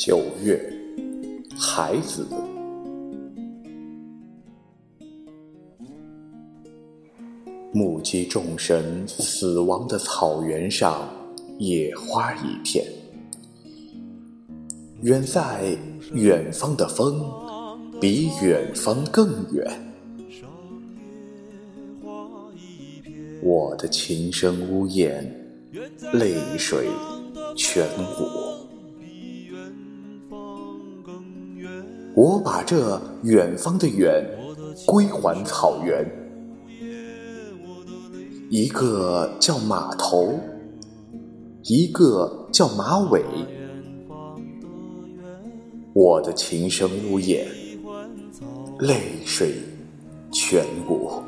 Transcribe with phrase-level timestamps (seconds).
[0.00, 0.72] 九月，
[1.58, 2.24] 孩子。
[7.72, 11.08] 目击众神死亡的草原上，
[11.58, 12.86] 野花一片。
[15.02, 15.76] 远在
[16.12, 17.28] 远方的风，
[18.00, 19.66] 比远方更远。
[23.42, 25.28] 我的琴声呜咽，
[26.12, 26.86] 泪水
[27.56, 28.47] 全无。
[32.18, 34.28] 我把这远方的远
[34.84, 36.04] 归还草原。
[38.50, 40.34] 一个叫马头，
[41.62, 43.22] 一个叫马尾。
[45.92, 47.46] 我的琴声呜咽，
[48.80, 49.54] 泪水
[50.32, 51.22] 全无。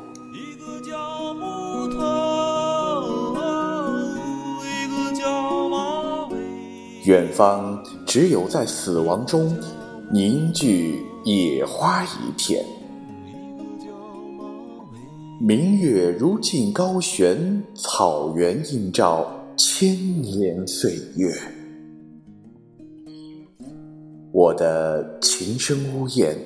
[7.05, 9.57] 远方只有在死亡中
[10.13, 12.65] 凝聚野花一片，
[15.39, 21.33] 明月如镜高悬，草原映照千年岁月。
[24.33, 26.37] 我的琴声呜咽，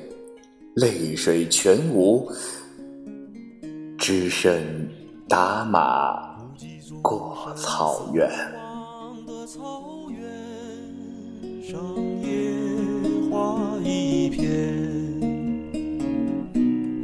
[0.76, 2.32] 泪水全无，
[3.98, 4.88] 只身
[5.28, 6.38] 打马
[7.02, 8.30] 过草原。
[11.64, 11.82] 上
[12.22, 12.65] 野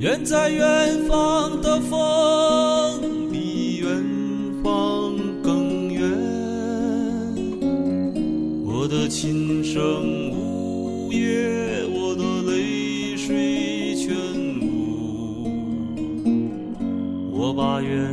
[0.02, 4.04] 远在远方的风比远
[4.64, 6.10] 方更远。
[8.66, 14.16] 我的琴声呜咽，我的泪水全
[14.60, 15.46] 无。
[17.32, 18.12] 我把远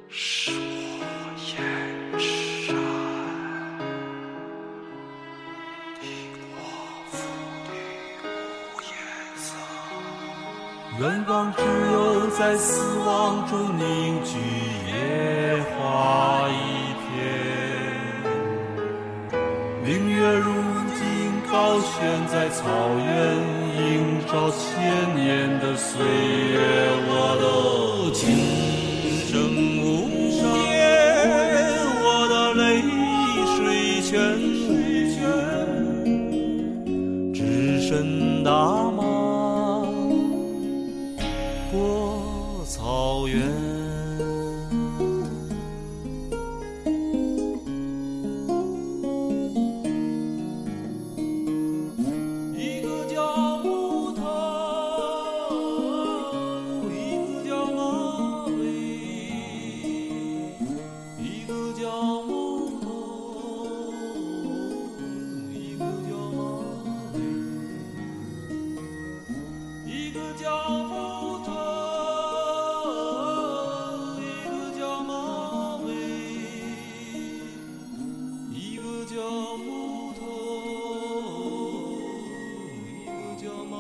[0.09, 1.55] 说燕
[2.19, 2.69] 山
[6.01, 6.03] 听
[6.51, 6.55] 我
[7.09, 7.13] 妇
[7.65, 7.73] 女
[8.29, 8.91] 无颜
[9.37, 9.43] 色。
[10.99, 11.59] 远方只
[11.91, 11.95] 有
[12.37, 13.09] 在死亡
[13.47, 13.83] 中凝
[14.23, 14.29] 聚
[14.87, 14.93] 野
[15.77, 15.79] 花
[21.97, 22.65] 悬在草
[22.97, 23.07] 原，
[23.77, 26.59] 映照千年的岁月。
[27.07, 27.54] 我的
[61.85, 61.91] 叫
[62.23, 62.31] 木
[62.81, 62.83] 头
[65.53, 66.41] 一个叫马
[67.13, 67.15] 尾
[69.85, 71.47] 一个叫木头
[74.19, 75.87] 一个叫马尾
[78.49, 79.15] 一个叫
[79.57, 80.19] 木头
[82.97, 83.73] 一个叫马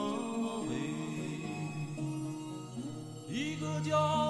[0.69, 0.71] 尾
[3.27, 4.24] 一个叫